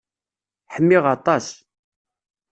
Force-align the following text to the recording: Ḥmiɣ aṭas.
Ḥmiɣ 0.75 1.03
aṭas. 1.15 1.47